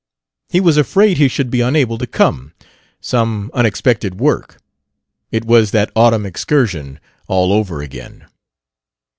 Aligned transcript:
He 0.49 0.59
was 0.59 0.77
afraid 0.77 1.17
he 1.19 1.27
should 1.27 1.51
be 1.51 1.61
unable 1.61 1.99
to 1.99 2.07
come; 2.07 2.53
some 2.99 3.51
unexpected 3.53 4.19
work... 4.19 4.57
It 5.31 5.45
was 5.45 5.69
that 5.69 5.91
autumn 5.95 6.25
excursion 6.25 6.99
all 7.27 7.53
over 7.53 7.83
again. 7.83 8.25